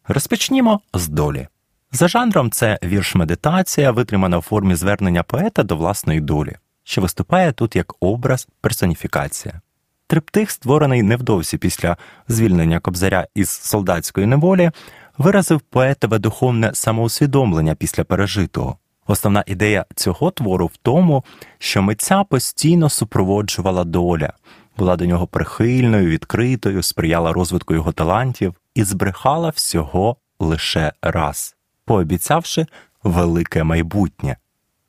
Розпочнімо 0.08 0.82
з 0.94 1.08
долі. 1.08 1.48
За 1.92 2.08
жанром 2.08 2.52
це 2.52 2.80
вірш 2.84 3.16
медитація, 3.16 3.92
витримана 3.92 4.38
в 4.38 4.42
формі 4.42 4.76
звернення 4.76 5.24
поета 5.24 5.64
до 5.64 5.76
власної 5.76 6.22
долі, 6.22 6.56
що 6.84 7.02
виступає 7.02 7.52
тут 7.52 7.76
як 7.76 7.94
образ 8.00 8.48
персоніфікація. 8.62 9.62
Триптих, 10.08 10.52
створений 10.52 11.04
невдовзі 11.04 11.58
після 11.58 11.98
звільнення 12.28 12.80
кобзаря 12.80 13.28
із 13.36 13.50
солдатської 13.50 14.28
неволі, 14.28 14.72
виразив 15.18 15.62
поетове 15.62 16.20
духовне 16.20 16.72
самоусвідомлення 16.74 17.76
після 17.76 18.04
пережитого. 18.04 18.78
Основна 19.08 19.44
ідея 19.48 19.86
цього 19.96 20.32
твору 20.32 20.66
в 20.66 20.78
тому, 20.78 21.24
що 21.60 21.82
митця 21.82 22.24
постійно 22.24 22.90
супроводжувала 22.90 23.84
доля, 23.84 24.34
була 24.78 24.96
до 24.96 25.06
нього 25.06 25.28
прихильною, 25.28 26.10
відкритою, 26.10 26.84
сприяла 26.84 27.34
розвитку 27.34 27.74
його 27.74 27.92
талантів 27.92 28.56
і 28.76 28.84
збрехала 28.84 29.50
всього 29.50 30.18
лише 30.40 30.94
раз, 31.02 31.57
пообіцявши 31.88 32.66
велике 33.04 33.64
майбутнє. 33.64 34.38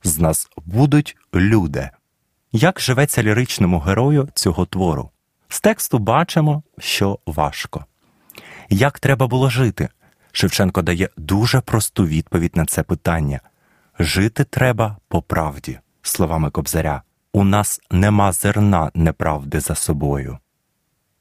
З 0.03 0.19
нас 0.19 0.49
будуть 0.67 1.17
люди. 1.35 1.91
Як 2.53 2.81
живеться 2.81 3.23
ліричному 3.23 3.79
герою 3.79 4.29
цього 4.35 4.67
твору? 4.67 5.11
З 5.49 5.61
тексту 5.61 5.99
бачимо, 5.99 6.63
що 6.79 7.19
важко. 7.27 7.85
Як 8.69 8.99
треба 9.01 9.27
було 9.27 9.51
жити? 9.51 9.89
Шевченко 10.33 10.83
дає 10.83 11.09
дуже 11.17 11.61
просту 11.61 12.07
відповідь 12.07 12.57
на 12.57 12.65
це 12.65 12.83
питання 12.83 13.41
жити 13.99 14.45
треба 14.45 14.97
по 15.09 15.23
правді, 15.23 15.79
словами 16.03 16.51
Кобзаря. 16.51 17.03
У 17.33 17.45
нас 17.45 17.81
нема 17.91 18.33
зерна 18.33 18.91
неправди 18.95 19.61
за 19.61 19.75
собою. 19.75 20.39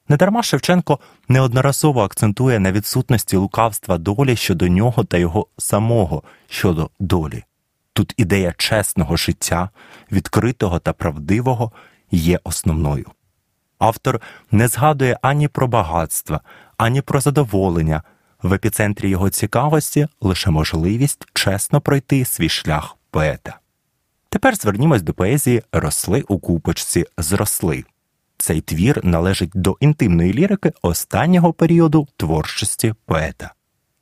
Недарма 0.10 0.44
Шевченко 0.44 1.00
неодноразово 1.28 2.04
акцентує 2.04 2.60
на 2.60 2.72
відсутності 2.72 3.38
лукавства 3.38 3.98
долі 3.98 4.36
щодо 4.36 4.68
нього 4.68 5.04
та 5.04 5.18
його 5.18 5.48
самого 5.58 6.24
щодо 6.50 6.90
долі. 7.00 7.44
Тут 7.94 8.14
ідея 8.18 8.54
чесного 8.58 9.18
життя, 9.18 9.70
відкритого 10.12 10.80
та 10.80 10.94
правдивого, 10.94 11.72
є 12.12 12.40
основною. 12.44 13.06
Автор 13.80 14.22
не 14.52 14.68
згадує 14.68 15.18
ані 15.22 15.48
про 15.48 15.68
багатство, 15.68 16.42
ані 16.78 17.02
про 17.02 17.22
задоволення. 17.22 18.04
В 18.44 18.54
епіцентрі 18.54 19.10
його 19.10 19.30
цікавості 19.30 20.08
лише 20.22 20.50
можливість 20.50 21.26
чесно 21.34 21.82
пройти 21.82 22.26
свій 22.26 22.50
шлях 22.50 22.98
поета. 23.12 23.60
Тепер 24.30 24.56
звернімось 24.56 25.02
до 25.02 25.14
поезії 25.14 25.64
Росли 25.72 26.22
у 26.28 26.40
купочці 26.40 27.06
зросли. 27.18 27.84
Цей 28.38 28.62
твір 28.62 29.06
належить 29.06 29.52
до 29.54 29.78
інтимної 29.80 30.34
лірики 30.34 30.74
останнього 30.82 31.54
періоду 31.54 32.08
творчості 32.18 32.94
поета. 33.06 33.54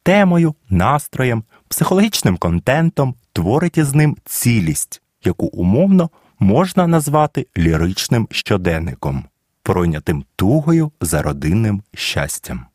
Темою, 0.03 0.55
настроєм, 0.69 1.43
психологічним 1.67 2.37
контентом 2.37 3.15
творить 3.33 3.77
із 3.77 3.93
ним 3.93 4.17
цілість, 4.25 5.01
яку 5.23 5.45
умовно 5.45 6.09
можна 6.39 6.87
назвати 6.87 7.47
ліричним 7.57 8.27
щоденником, 8.31 9.25
пройнятим 9.63 10.25
тугою 10.35 10.91
за 11.01 11.21
родинним 11.21 11.83
щастям. 11.93 12.65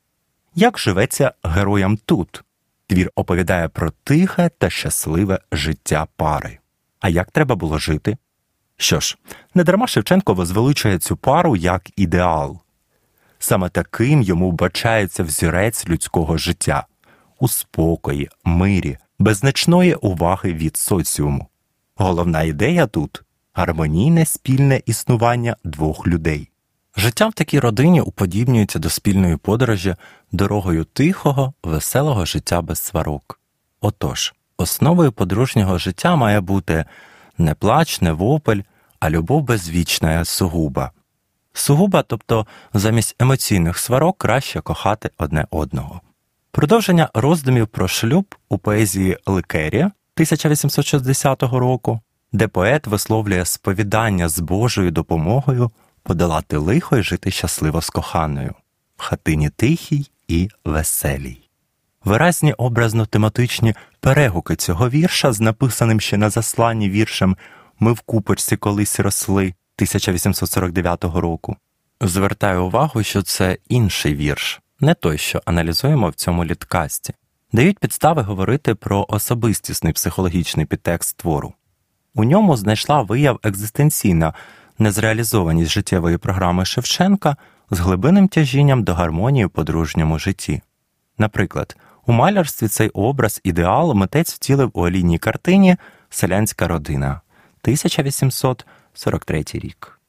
Як 0.55 0.79
живеться 0.79 1.33
героям 1.43 1.97
тут? 1.97 2.45
Твір 2.87 3.11
оповідає 3.14 3.69
про 3.69 3.90
тихе 3.90 4.50
та 4.59 4.71
щасливе 4.71 5.38
життя 5.52 6.07
пари. 6.17 6.59
А 7.00 7.09
як 7.09 7.31
треба 7.31 7.55
було 7.55 7.79
жити? 7.79 8.17
Що 8.81 9.01
ж, 9.01 9.17
недарма 9.55 9.87
Шевченко 9.87 10.35
возвеличує 10.35 10.99
цю 10.99 11.17
пару 11.17 11.57
як 11.57 11.91
ідеал. 11.97 12.59
Саме 13.39 13.69
таким 13.69 14.23
йому 14.23 14.51
вбачається 14.51 15.23
взірець 15.23 15.89
людського 15.89 16.39
життя 16.39 16.87
у 17.39 17.49
спокої, 17.49 18.29
мирі, 18.45 18.99
без 19.19 19.37
значної 19.37 19.95
уваги 19.95 20.53
від 20.53 20.77
соціуму. 20.77 21.47
Головна 21.97 22.43
ідея 22.43 22.87
тут 22.87 23.23
гармонійне 23.53 24.27
спільне 24.27 24.81
існування 24.87 25.57
двох 25.65 26.07
людей. 26.07 26.51
Життя 26.97 27.29
в 27.29 27.33
такій 27.33 27.61
родині 27.61 28.01
уподібнюється 28.01 28.79
до 28.79 28.91
спільної 28.91 29.37
подорожі 29.37 29.95
дорогою 30.33 30.85
тихого, 30.85 31.53
веселого 31.63 32.27
життя 32.27 32.63
без 32.63 32.79
сварок. 32.79 33.41
Отож, 33.81 34.35
основою 34.57 35.12
подружнього 35.12 35.79
життя 35.79 36.16
має 36.16 36.40
бути 36.40 36.85
не 37.40 37.55
плач, 37.55 38.00
не 38.00 38.12
вопель, 38.12 38.62
а 39.00 39.11
любов 39.11 39.42
безвічна, 39.42 40.24
сугуба. 40.24 40.90
Сугуба, 41.53 42.03
тобто 42.03 42.46
замість 42.74 43.16
емоційних 43.18 43.79
сварок 43.79 44.18
краще 44.18 44.61
кохати 44.61 45.11
одне 45.18 45.46
одного. 45.50 46.00
Продовження 46.50 47.11
роздумів 47.14 47.68
про 47.68 47.88
шлюб 47.88 48.35
у 48.48 48.59
поезії 48.59 49.18
Ликерія 49.26 49.85
1860 49.85 51.42
року, 51.42 52.00
де 52.33 52.48
поет 52.48 52.87
висловлює 52.87 53.44
сповідання 53.44 54.29
з 54.29 54.38
Божою 54.38 54.90
допомогою 54.90 55.70
подолати 56.03 56.57
лихо 56.57 56.96
і 56.96 57.03
жити 57.03 57.31
щасливо 57.31 57.83
з 57.83 57.90
коханою, 57.90 58.55
в 58.96 59.03
хатині 59.03 59.50
тихій 59.50 60.11
і 60.29 60.48
веселій. 60.64 61.50
Виразні 62.05 62.53
образно 62.53 63.07
тематичні 63.07 63.75
перегуки 64.01 64.57
цього 64.57 64.89
вірша 64.91 65.33
з 65.33 65.41
написаним 65.41 66.01
ще 66.01 66.17
на 66.17 66.31
засланні 66.31 66.91
віршем 66.91 67.37
Ми 67.81 67.93
в 67.93 68.01
купочці 68.01 68.57
колись 68.57 69.01
росли 69.01 69.43
1849 69.43 71.05
року. 71.05 71.57
Звертаю 72.01 72.65
увагу, 72.65 73.03
що 73.03 73.23
це 73.23 73.59
інший 73.69 74.15
вірш, 74.15 74.61
не 74.81 74.95
той, 74.95 75.19
що 75.19 75.43
аналізуємо 75.45 76.09
в 76.09 76.15
цьому 76.15 76.45
літкасті, 76.45 77.15
дають 77.53 77.79
підстави 77.79 78.23
говорити 78.23 78.75
про 78.75 79.07
особистісний 79.09 79.93
психологічний 79.93 80.67
підтекст 80.67 81.17
твору. 81.17 81.55
У 82.15 82.25
ньому 82.25 82.57
знайшла 82.57 83.03
вияв 83.03 83.41
екзистенційна 83.43 84.35
незреалізованість 84.79 85.71
життєвої 85.71 86.19
програми 86.19 86.65
Шевченка 86.65 87.37
з 87.71 87.79
глибинним 87.79 88.29
тяжінням 88.29 88.85
до 88.85 88.95
гармонії 88.95 89.45
в 89.45 89.51
подружньому 89.51 90.19
житті. 90.19 90.63
Наприклад, 91.19 91.77
у 92.11 92.12
малярстві 92.12 92.68
цей 92.68 92.88
образ 92.88 93.40
ідеал 93.44 93.94
митець 93.94 94.35
втілив 94.35 94.70
у 94.75 94.81
олійній 94.81 95.18
картині 95.18 95.77
Селянська 96.09 96.68
родина 96.68 97.20
1843 97.62 99.44
рік. 99.53 100.01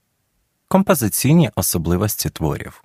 Композиційні 0.67 1.51
особливості 1.55 2.29
творів. 2.29 2.83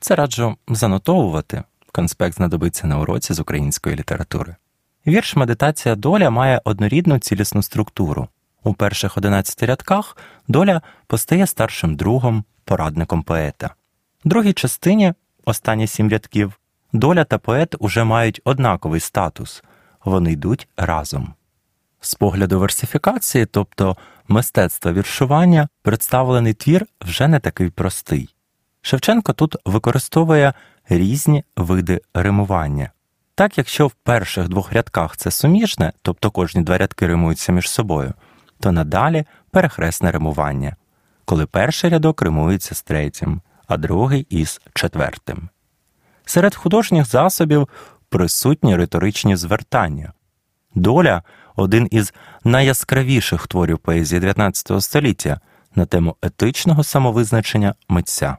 Це 0.00 0.14
раджу 0.14 0.56
занотовувати. 0.68 1.62
Конспект 1.92 2.36
знадобиться 2.36 2.86
на 2.86 2.98
уроці 2.98 3.34
з 3.34 3.40
української 3.40 3.96
літератури. 3.96 4.56
Вірш 5.06 5.36
Медитація 5.36 5.94
доля 5.94 6.30
має 6.30 6.60
однорідну 6.64 7.18
цілісну 7.18 7.62
структуру. 7.62 8.28
У 8.62 8.74
перших 8.74 9.16
11 9.16 9.62
рядках 9.62 10.16
доля 10.48 10.82
постає 11.06 11.46
старшим 11.46 11.96
другом, 11.96 12.44
порадником 12.64 13.22
поета. 13.22 13.74
В 14.24 14.28
другій 14.28 14.52
частині, 14.52 15.14
останні 15.44 15.86
сім 15.86 16.08
рядків, 16.08 16.58
доля 16.98 17.24
та 17.24 17.38
поет 17.38 17.74
уже 17.78 18.04
мають 18.04 18.40
однаковий 18.44 19.00
статус 19.00 19.62
вони 20.06 20.32
йдуть 20.32 20.68
разом. 20.76 21.34
З 22.00 22.14
погляду 22.14 22.60
версифікації, 22.60 23.46
тобто 23.46 23.96
мистецтва 24.28 24.92
віршування, 24.92 25.68
представлений 25.82 26.54
твір 26.54 26.86
вже 27.00 27.28
не 27.28 27.40
такий 27.40 27.70
простий. 27.70 28.34
Шевченко 28.82 29.32
тут 29.32 29.56
використовує 29.64 30.52
різні 30.88 31.44
види 31.56 32.00
римування. 32.14 32.90
Так, 33.34 33.58
якщо 33.58 33.86
в 33.86 33.92
перших 33.92 34.48
двох 34.48 34.72
рядках 34.72 35.16
це 35.16 35.30
суміжне, 35.30 35.92
тобто 36.02 36.30
кожні 36.30 36.62
два 36.62 36.78
рядки 36.78 37.06
римуються 37.06 37.52
між 37.52 37.70
собою, 37.70 38.14
то 38.60 38.72
надалі 38.72 39.24
перехресне 39.50 40.12
римування, 40.12 40.76
коли 41.24 41.46
перший 41.46 41.90
рядок 41.90 42.22
римується 42.22 42.74
з 42.74 42.82
третім, 42.82 43.40
а 43.68 43.76
другий 43.76 44.26
із 44.30 44.60
четвертим. 44.74 45.48
Серед 46.26 46.54
художніх 46.54 47.06
засобів 47.06 47.68
присутні 48.08 48.76
риторичні 48.76 49.36
звертання. 49.36 50.12
Доля 50.74 51.22
один 51.56 51.88
із 51.90 52.14
найяскравіших 52.44 53.46
творів 53.46 53.78
поезії 53.78 54.20
XIX 54.20 54.80
століття 54.80 55.40
на 55.74 55.86
тему 55.86 56.16
етичного 56.22 56.84
самовизначення 56.84 57.74
митця. 57.88 58.36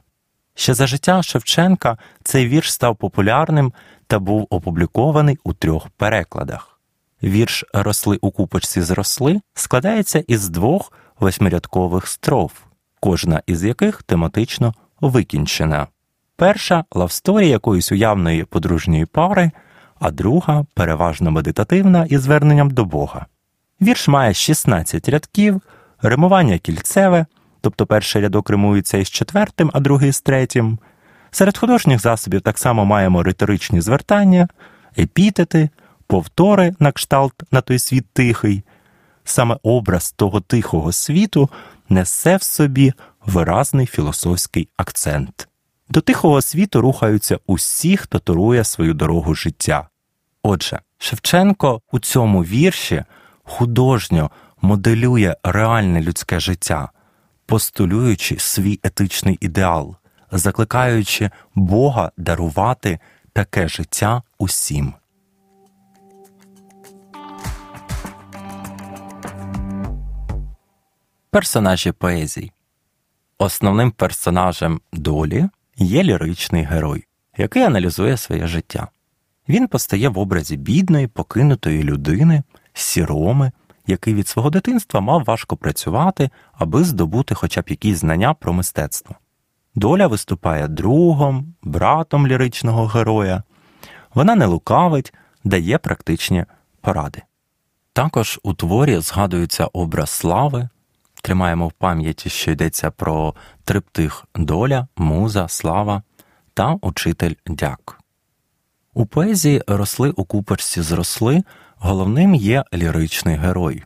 Ще 0.54 0.74
за 0.74 0.86
життя 0.86 1.22
Шевченка 1.22 1.98
цей 2.22 2.48
вірш 2.48 2.72
став 2.72 2.96
популярним 2.96 3.72
та 4.06 4.18
був 4.18 4.46
опублікований 4.50 5.38
у 5.44 5.52
трьох 5.52 5.88
перекладах. 5.88 6.80
Вірш 7.22 7.64
Росли 7.72 8.18
у 8.20 8.30
купочці 8.30 8.82
зросли 8.82 9.40
складається 9.54 10.24
із 10.26 10.48
двох 10.48 10.92
восьмирядкових 11.20 12.06
строф, 12.06 12.52
кожна 13.00 13.42
із 13.46 13.64
яких 13.64 14.02
тематично 14.02 14.74
викінчена. 15.00 15.86
Перша 16.38 16.84
лавсторія 16.94 17.50
якоїсь 17.50 17.92
уявної 17.92 18.44
подружньої 18.44 19.06
пари, 19.06 19.50
а 20.00 20.10
друга 20.10 20.64
переважно 20.74 21.30
медитативна 21.30 22.04
із 22.04 22.22
зверненням 22.22 22.70
до 22.70 22.84
Бога. 22.84 23.26
Вірш 23.82 24.08
має 24.08 24.34
16 24.34 25.08
рядків, 25.08 25.62
римування 26.02 26.58
кільцеве, 26.58 27.26
тобто 27.60 27.86
перший 27.86 28.22
рядок 28.22 28.50
римується 28.50 28.98
із 28.98 29.10
четвертим, 29.10 29.70
а 29.74 29.80
другий 29.80 30.12
з 30.12 30.20
третім. 30.20 30.78
Серед 31.30 31.58
художніх 31.58 32.00
засобів 32.00 32.40
так 32.40 32.58
само 32.58 32.84
маємо 32.84 33.22
риторичні 33.22 33.80
звертання, 33.80 34.48
епітети, 34.98 35.70
повтори 36.06 36.74
на 36.78 36.92
кшталт 36.92 37.34
на 37.52 37.60
той 37.60 37.78
світ 37.78 38.06
тихий. 38.12 38.62
Саме 39.24 39.56
образ 39.62 40.12
того 40.12 40.40
тихого 40.40 40.92
світу 40.92 41.50
несе 41.88 42.36
в 42.36 42.42
собі 42.42 42.92
виразний 43.26 43.86
філософський 43.86 44.68
акцент. 44.76 45.48
До 45.90 46.00
тихого 46.00 46.42
світу 46.42 46.80
рухаються 46.80 47.38
усі, 47.46 47.96
хто 47.96 48.18
турує 48.18 48.64
свою 48.64 48.94
дорогу 48.94 49.34
життя. 49.34 49.88
Отже, 50.42 50.80
Шевченко 50.98 51.82
у 51.92 51.98
цьому 51.98 52.44
вірші 52.44 53.04
художньо 53.42 54.30
моделює 54.60 55.36
реальне 55.42 56.02
людське 56.02 56.40
життя, 56.40 56.88
постулюючи 57.46 58.38
свій 58.38 58.80
етичний 58.82 59.38
ідеал, 59.40 59.96
закликаючи 60.32 61.30
Бога 61.54 62.12
дарувати 62.16 62.98
таке 63.32 63.68
життя 63.68 64.22
усім. 64.38 64.94
Персонажі 71.30 71.92
поезій 71.92 72.52
Основним 73.38 73.90
персонажем 73.90 74.80
долі 74.92 75.48
є 75.78 76.02
ліричний 76.02 76.64
герой, 76.64 77.04
який 77.36 77.62
аналізує 77.62 78.16
своє 78.16 78.46
життя. 78.46 78.88
Він 79.48 79.68
постає 79.68 80.08
в 80.08 80.18
образі 80.18 80.56
бідної, 80.56 81.06
покинутої 81.06 81.82
людини, 81.82 82.42
сіроми, 82.72 83.52
який 83.86 84.14
від 84.14 84.28
свого 84.28 84.50
дитинства 84.50 85.00
мав 85.00 85.24
важко 85.24 85.56
працювати, 85.56 86.30
аби 86.52 86.84
здобути 86.84 87.34
хоча 87.34 87.60
б 87.60 87.64
якісь 87.68 87.98
знання 87.98 88.34
про 88.34 88.52
мистецтво. 88.52 89.16
Доля 89.74 90.06
виступає 90.06 90.68
другом, 90.68 91.54
братом 91.62 92.26
ліричного 92.26 92.86
героя. 92.86 93.42
Вона 94.14 94.34
не 94.34 94.46
лукавить, 94.46 95.14
дає 95.44 95.78
практичні 95.78 96.44
поради. 96.80 97.22
Також 97.92 98.40
у 98.42 98.54
творі 98.54 98.98
згадується 98.98 99.64
образ 99.64 100.10
слави, 100.10 100.68
тримаємо 101.22 101.68
в 101.68 101.72
пам'яті, 101.72 102.30
що 102.30 102.50
йдеться 102.50 102.90
про 102.90 103.34
триптих 103.64 104.24
доля, 104.34 104.86
муза, 104.96 105.48
слава 105.48 106.02
та 106.54 106.78
учитель 106.80 107.34
дяк. 107.46 108.00
У 108.94 109.06
поезії 109.06 109.62
росли 109.66 110.10
у 110.10 110.24
купочці 110.24 110.82
зросли, 110.82 111.42
головним 111.76 112.34
є 112.34 112.64
ліричний 112.74 113.36
герой. 113.36 113.82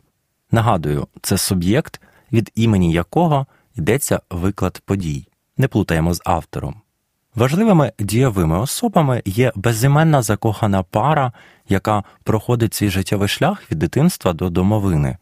Нагадую, 0.51 1.07
це 1.21 1.37
суб'єкт, 1.37 2.01
від 2.31 2.51
імені 2.55 2.93
якого 2.93 3.47
йдеться 3.75 4.21
виклад 4.29 4.81
подій. 4.85 5.27
Не 5.57 5.67
плутаємо 5.67 6.13
з 6.13 6.21
автором. 6.25 6.81
Важливими 7.35 7.91
дієвими 7.99 8.59
особами 8.59 9.21
є 9.25 9.51
безіменна 9.55 10.21
закохана 10.21 10.83
пара, 10.83 11.31
яка 11.69 12.03
проходить 12.23 12.73
свій 12.73 12.89
життєвий 12.89 13.27
шлях 13.27 13.71
від 13.71 13.79
дитинства 13.79 14.33
до 14.33 14.49
домовини. 14.49 15.17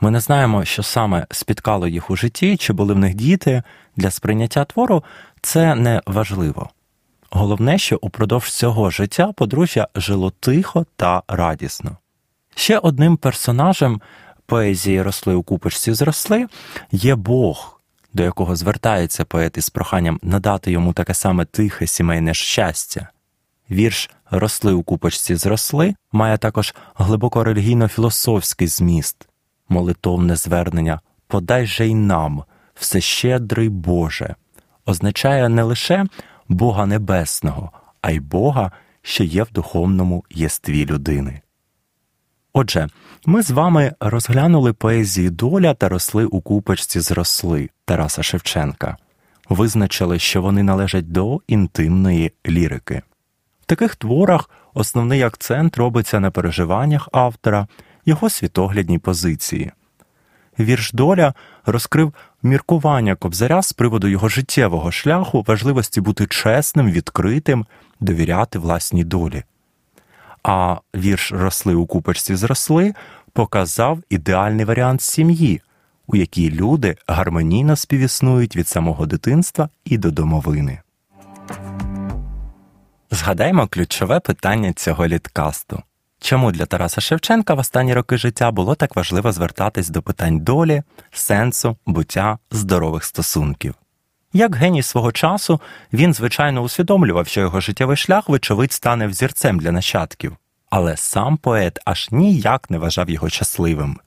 Ми 0.00 0.10
не 0.10 0.20
знаємо, 0.20 0.64
що 0.64 0.82
саме 0.82 1.26
спіткало 1.30 1.86
їх 1.86 2.10
у 2.10 2.16
житті, 2.16 2.56
чи 2.56 2.72
були 2.72 2.94
в 2.94 2.98
них 2.98 3.14
діти. 3.14 3.62
Для 3.96 4.10
сприйняття 4.10 4.64
твору 4.64 5.04
це 5.42 5.74
не 5.74 6.02
важливо. 6.06 6.70
Головне, 7.30 7.78
що 7.78 7.98
упродовж 8.00 8.50
цього 8.50 8.90
життя 8.90 9.32
подружжя 9.36 9.88
жило 9.94 10.30
тихо 10.30 10.86
та 10.96 11.22
радісно. 11.28 11.96
Ще 12.54 12.78
одним 12.78 13.16
персонажем 13.16 14.00
поезії 14.46 15.02
росли 15.02 15.34
у 15.34 15.42
купочці 15.42 15.94
зросли 15.94 16.46
є 16.92 17.14
Бог, 17.14 17.80
до 18.12 18.22
якого 18.22 18.56
звертається 18.56 19.24
поет 19.24 19.56
із 19.56 19.70
проханням 19.70 20.20
надати 20.22 20.72
йому 20.72 20.92
таке 20.92 21.14
саме 21.14 21.44
тихе 21.44 21.86
сімейне 21.86 22.34
щастя. 22.34 23.08
Вірш 23.70 24.10
Росли 24.30 24.72
у 24.72 24.82
купочці 24.82 25.34
зросли 25.34 25.94
має 26.12 26.38
також 26.38 26.74
глибоко 26.94 27.44
релігійно-філософський 27.44 28.68
зміст, 28.68 29.28
молитовне 29.68 30.36
звернення 30.36 31.00
Подай 31.26 31.66
же 31.66 31.88
й 31.88 31.94
нам, 31.94 32.44
всещедрий 32.74 33.68
Боже, 33.68 34.34
означає 34.86 35.48
не 35.48 35.62
лише 35.62 36.06
Бога 36.48 36.86
Небесного, 36.86 37.70
а 38.02 38.10
й 38.10 38.20
Бога, 38.20 38.72
що 39.02 39.24
є 39.24 39.42
в 39.42 39.52
духовному 39.52 40.24
єстві 40.30 40.86
людини. 40.86 41.40
Отже, 42.52 42.88
ми 43.26 43.42
з 43.42 43.50
вами 43.50 43.92
розглянули 44.00 44.72
поезії 44.72 45.30
доля 45.30 45.74
та 45.74 45.88
росли 45.88 46.24
у 46.24 46.40
купочці 46.40 47.00
зросли 47.00 47.70
Тараса 47.84 48.22
Шевченка, 48.22 48.96
визначили, 49.48 50.18
що 50.18 50.42
вони 50.42 50.62
належать 50.62 51.12
до 51.12 51.40
інтимної 51.46 52.32
лірики. 52.48 53.02
В 53.60 53.66
таких 53.66 53.96
творах 53.96 54.50
основний 54.74 55.22
акцент 55.22 55.78
робиться 55.78 56.20
на 56.20 56.30
переживаннях 56.30 57.08
автора, 57.12 57.66
його 58.08 58.30
світоглядній 58.30 58.98
позиції. 58.98 59.72
Вірш 60.58 60.92
доля 60.92 61.34
розкрив 61.66 62.14
міркування 62.42 63.14
кобзаря 63.14 63.62
з 63.62 63.72
приводу 63.72 64.08
його 64.08 64.28
життєвого 64.28 64.90
шляху, 64.90 65.44
важливості 65.46 66.00
бути 66.00 66.26
чесним, 66.26 66.90
відкритим, 66.90 67.66
довіряти 68.00 68.58
власній 68.58 69.04
долі. 69.04 69.42
А 70.42 70.76
вірш 70.94 71.32
росли 71.32 71.74
у 71.74 71.86
купочці 71.86 72.36
зросли 72.36 72.94
показав 73.32 73.98
ідеальний 74.10 74.64
варіант 74.64 75.02
сім'ї, 75.02 75.60
у 76.06 76.16
якій 76.16 76.50
люди 76.50 76.96
гармонійно 77.06 77.76
співіснують 77.76 78.56
від 78.56 78.68
самого 78.68 79.06
дитинства 79.06 79.68
і 79.84 79.98
до 79.98 80.10
домовини. 80.10 80.80
Згадаймо 83.10 83.66
ключове 83.66 84.20
питання 84.20 84.72
цього 84.72 85.06
літкасту. 85.06 85.82
Чому 86.20 86.52
для 86.52 86.66
Тараса 86.66 87.00
Шевченка 87.00 87.54
в 87.54 87.58
останні 87.58 87.94
роки 87.94 88.16
життя 88.16 88.50
було 88.50 88.74
так 88.74 88.96
важливо 88.96 89.32
звертатись 89.32 89.88
до 89.88 90.02
питань 90.02 90.40
долі, 90.40 90.82
сенсу, 91.10 91.76
буття, 91.86 92.38
здорових 92.50 93.04
стосунків? 93.04 93.74
Як 94.32 94.56
геній 94.56 94.82
свого 94.82 95.12
часу, 95.12 95.60
він, 95.92 96.14
звичайно, 96.14 96.62
усвідомлював, 96.62 97.26
що 97.26 97.40
його 97.40 97.60
життєвий 97.60 97.96
шлях, 97.96 98.28
вочевидь, 98.28 98.72
стане 98.72 99.06
взірцем 99.06 99.58
для 99.58 99.72
нащадків, 99.72 100.36
але 100.70 100.96
сам 100.96 101.36
поет 101.36 101.78
аж 101.84 102.08
ніяк 102.10 102.70
не 102.70 102.78
вважав 102.78 103.10
його 103.10 103.28
щасливим. 103.28 103.98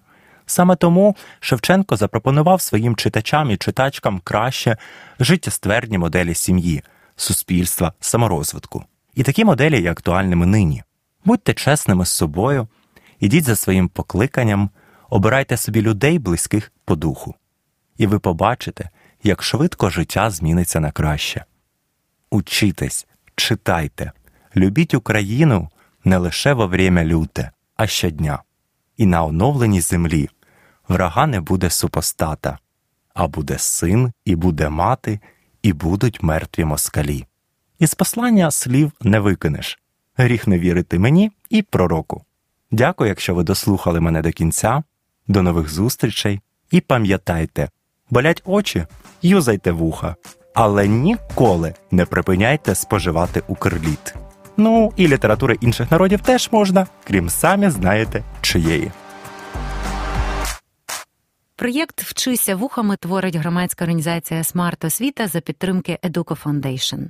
Саме 0.45 0.76
тому 0.76 1.15
Шевченко 1.39 1.95
запропонував 1.95 2.62
своїм 2.62 2.95
читачам 2.95 3.52
і 3.52 3.58
читачкам 3.58 4.21
краще 4.24 4.78
життєстверні 5.19 5.97
моделі 5.97 6.36
сім'ї, 6.36 6.84
суспільства, 7.15 7.93
саморозвитку. 8.00 8.84
І 9.15 9.24
такі 9.24 9.45
моделі 9.45 9.82
є 9.82 9.91
актуальними 9.91 10.45
нині. 10.45 10.84
Будьте 11.25 11.53
чесними 11.53 12.05
з 12.05 12.10
собою, 12.10 12.67
ідіть 13.19 13.43
за 13.43 13.55
своїм 13.55 13.89
покликанням, 13.89 14.69
обирайте 15.10 15.57
собі 15.57 15.81
людей, 15.81 16.19
близьких 16.19 16.71
по 16.86 16.95
духу, 16.95 17.36
і 17.97 18.07
ви 18.07 18.19
побачите, 18.19 18.89
як 19.23 19.43
швидко 19.43 19.89
життя 19.89 20.29
зміниться 20.29 20.79
на 20.79 20.91
краще. 20.91 21.45
Учітесь, 22.31 23.07
читайте, 23.36 24.12
любіть 24.55 24.93
Україну 24.93 25.69
не 26.03 26.17
лише 26.17 26.53
во 26.53 26.67
время 26.67 27.03
люте, 27.03 27.51
а 27.75 27.88
щодня. 27.88 28.43
І 28.97 29.05
на 29.05 29.23
оновленій 29.23 29.81
землі 29.81 30.29
врага 30.88 31.27
не 31.27 31.41
буде 31.41 31.69
супостата, 31.69 32.60
а 33.13 33.27
буде 33.27 33.57
син, 33.57 34.12
і 34.25 34.36
буде 34.36 34.69
мати, 34.69 35.19
і 35.63 35.73
будуть 35.73 36.23
мертві 36.23 36.65
москалі. 36.65 37.25
Із 37.79 37.93
послання 37.93 38.51
слів 38.51 38.91
не 39.01 39.19
викинеш 39.19 39.79
гріх 40.17 40.47
не 40.47 40.60
вірити 40.60 41.00
мені 41.00 41.32
і 41.50 41.62
пророку. 41.62 42.24
Дякую, 42.71 43.08
якщо 43.08 43.36
ви 43.36 43.43
дослухали 43.43 44.00
мене 44.00 44.21
до 44.21 44.32
кінця. 44.32 44.84
До 45.28 45.41
нових 45.41 45.69
зустрічей 45.69 46.39
і 46.71 46.82
пам'ятайте, 46.82 47.69
болять 48.10 48.41
очі, 48.45 48.86
юзайте 49.21 49.71
вуха, 49.71 50.15
але 50.54 50.88
ніколи 50.88 51.74
не 51.91 52.06
припиняйте 52.06 52.76
споживати 52.76 53.43
укрліт. 53.47 54.15
Ну 54.58 54.93
і 54.95 55.08
літератури 55.08 55.58
інших 55.62 55.91
народів 55.91 56.21
теж 56.21 56.50
можна, 56.52 56.88
крім 57.04 57.30
самі 57.30 57.69
знаєте 57.69 58.24
чиєї. 58.41 58.91
Проєкт 61.56 62.02
Вчися 62.02 62.56
вухами 62.56 62.97
творить 62.97 63.36
громадська 63.36 63.86
організація 63.86 64.43
Смарт 64.43 64.86
Освіта 64.86 65.28
за 65.28 65.41
підтримки 65.41 66.00
Educo 66.04 66.43
Foundation. 66.43 67.08